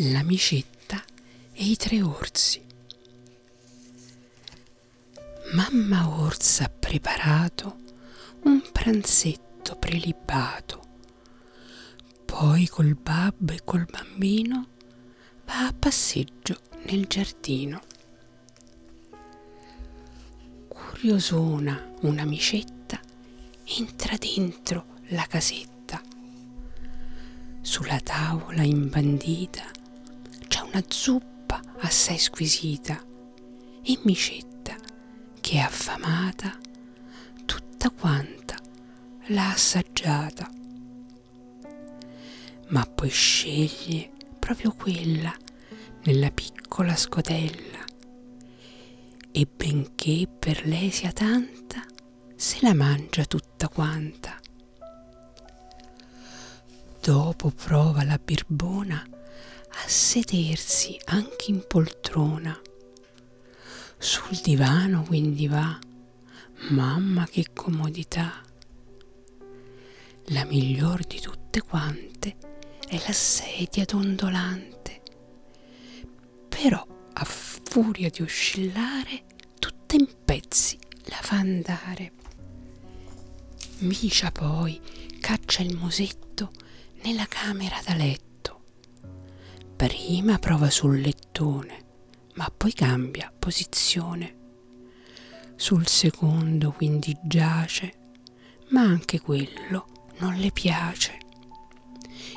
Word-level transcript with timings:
l'amicetta 0.00 1.02
e 1.52 1.64
i 1.64 1.76
tre 1.76 2.00
orsi. 2.02 2.64
Mamma 5.54 6.08
Orsa 6.20 6.64
ha 6.66 6.68
preparato 6.68 7.78
un 8.44 8.62
pranzetto 8.70 9.74
prelibato. 9.74 10.84
Poi 12.24 12.68
col 12.68 12.94
babbo 12.94 13.52
e 13.52 13.60
col 13.64 13.88
bambino 13.90 14.68
va 15.44 15.66
a 15.66 15.74
passeggio 15.76 16.60
nel 16.84 17.06
giardino. 17.06 17.82
Curiosona 20.68 21.94
un'amicetta 22.02 23.00
entra 23.64 24.16
dentro 24.16 24.98
la 25.08 25.26
casetta. 25.26 26.00
Sulla 27.62 27.98
tavola 27.98 28.62
imbandita 28.62 29.76
una 30.68 30.82
zuppa 30.86 31.60
assai 31.80 32.18
squisita 32.18 33.02
e 33.82 33.98
Micetta, 34.02 34.76
che 35.40 35.54
è 35.56 35.60
affamata, 35.60 36.58
tutta 37.46 37.90
quanta 37.90 38.56
l'ha 39.28 39.50
assaggiata. 39.50 40.50
Ma 42.68 42.84
poi 42.84 43.08
sceglie 43.08 44.10
proprio 44.38 44.72
quella 44.72 45.34
nella 46.04 46.30
piccola 46.30 46.94
scodella 46.94 47.84
e 49.30 49.48
benché 49.54 50.28
per 50.38 50.66
lei 50.66 50.90
sia 50.90 51.12
tanta, 51.12 51.82
se 52.36 52.58
la 52.60 52.74
mangia 52.74 53.24
tutta 53.24 53.68
quanta. 53.68 54.38
Dopo 57.00 57.50
prova 57.50 58.04
la 58.04 58.20
birbona 58.22 59.02
sedersi 59.88 61.00
anche 61.06 61.50
in 61.50 61.64
poltrona. 61.66 62.60
Sul 63.96 64.38
divano 64.42 65.02
quindi 65.02 65.48
va, 65.48 65.78
mamma 66.70 67.26
che 67.26 67.46
comodità. 67.54 68.42
La 70.26 70.44
miglior 70.44 71.04
di 71.06 71.18
tutte 71.20 71.62
quante 71.62 72.36
è 72.86 73.00
la 73.06 73.12
sedia 73.12 73.86
dondolante. 73.86 75.00
Però 76.48 76.86
a 77.14 77.24
furia 77.24 78.10
di 78.10 78.20
oscillare, 78.22 79.24
tutta 79.58 79.96
in 79.96 80.06
pezzi 80.22 80.78
la 81.04 81.18
fa 81.20 81.36
andare. 81.36 82.12
Micia 83.78 84.30
poi 84.30 84.78
caccia 85.18 85.62
il 85.62 85.74
musetto 85.76 86.50
nella 87.02 87.26
camera 87.26 87.80
da 87.84 87.94
letto. 87.94 88.27
Prima 89.78 90.38
prova 90.40 90.70
sul 90.70 91.00
lettone, 91.00 91.84
ma 92.34 92.52
poi 92.54 92.72
cambia 92.72 93.32
posizione. 93.38 94.34
Sul 95.54 95.86
secondo 95.86 96.72
quindi 96.72 97.16
giace, 97.22 97.92
ma 98.70 98.80
anche 98.80 99.20
quello 99.20 99.86
non 100.18 100.34
le 100.34 100.50
piace. 100.50 101.18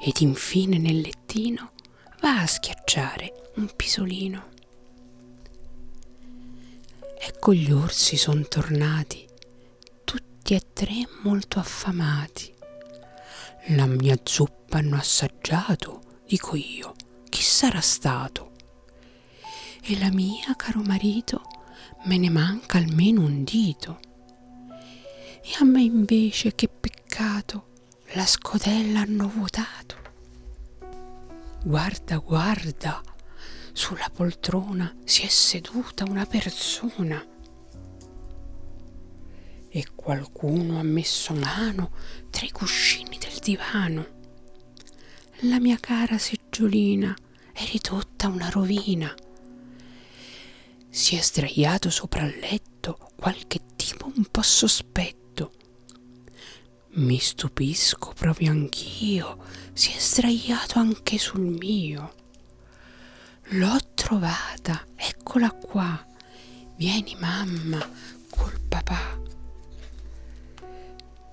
Ed 0.00 0.20
infine 0.20 0.78
nel 0.78 1.00
lettino 1.00 1.72
va 2.20 2.38
a 2.38 2.46
schiacciare 2.46 3.50
un 3.56 3.68
pisolino. 3.74 4.50
Ecco 7.18 7.52
gli 7.52 7.72
orsi 7.72 8.16
son 8.16 8.46
tornati, 8.48 9.26
tutti 10.04 10.54
e 10.54 10.62
tre 10.72 11.08
molto 11.24 11.58
affamati. 11.58 12.54
La 13.70 13.86
mia 13.86 14.16
zuppa 14.22 14.78
hanno 14.78 14.94
assaggiato, 14.94 16.20
dico 16.28 16.54
io, 16.54 16.94
chi 17.34 17.42
sarà 17.42 17.80
stato? 17.80 18.52
E 19.82 19.98
la 19.98 20.12
mia, 20.12 20.54
caro 20.54 20.82
marito, 20.82 21.42
me 22.04 22.16
ne 22.16 22.30
manca 22.30 22.78
almeno 22.78 23.22
un 23.22 23.42
dito. 23.42 23.98
E 25.42 25.50
a 25.58 25.64
me 25.64 25.82
invece 25.82 26.54
che 26.54 26.68
peccato, 26.68 27.72
la 28.12 28.24
scodella 28.24 29.00
hanno 29.00 29.26
vuotato. 29.26 29.96
Guarda, 31.64 32.18
guarda, 32.18 33.02
sulla 33.72 34.08
poltrona 34.14 34.94
si 35.02 35.22
è 35.22 35.28
seduta 35.28 36.04
una 36.04 36.26
persona. 36.26 37.20
E 39.68 39.86
qualcuno 39.92 40.78
ha 40.78 40.84
messo 40.84 41.34
mano 41.34 41.90
tra 42.30 42.46
i 42.46 42.52
cuscini 42.52 43.18
del 43.18 43.38
divano. 43.42 44.22
La 45.40 45.58
mia 45.58 45.78
cara 45.80 46.16
seggiolina 46.54 47.12
è 47.52 47.64
ridotta 47.72 48.28
una 48.28 48.48
rovina. 48.48 49.12
Si 50.88 51.16
è 51.16 51.20
sdraiato 51.20 51.90
sopra 51.90 52.24
il 52.24 52.38
letto 52.38 53.10
qualche 53.16 53.58
tipo 53.74 54.12
un 54.14 54.24
po' 54.30 54.42
sospetto 54.42 55.50
mi 56.96 57.18
stupisco 57.18 58.12
proprio 58.14 58.52
anch'io, 58.52 59.42
si 59.72 59.90
è 59.90 59.98
sdraiato 59.98 60.78
anche 60.78 61.18
sul 61.18 61.40
mio. 61.40 62.14
L'ho 63.48 63.76
trovata, 63.94 64.86
eccola 64.94 65.50
qua. 65.50 66.06
Vieni 66.76 67.16
mamma, 67.18 67.84
col 68.30 68.60
papà. 68.60 69.20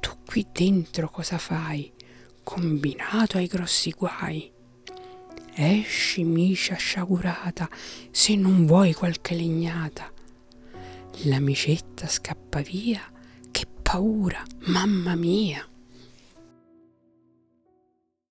Tu 0.00 0.10
qui 0.24 0.46
dentro 0.50 1.10
cosa 1.10 1.36
fai? 1.36 1.92
Combinato 2.42 3.36
ai 3.36 3.46
grossi 3.46 3.90
guai. 3.90 4.60
Esci, 5.54 6.24
miscia 6.24 6.76
sciagurata, 6.76 7.68
se 8.10 8.34
non 8.36 8.66
vuoi 8.66 8.92
qualche 8.94 9.34
legnata. 9.34 10.10
L'amicetta 11.24 12.06
scappa 12.08 12.60
via 12.60 13.12
paura, 13.92 14.42
mamma 14.68 15.14
mia. 15.14 15.71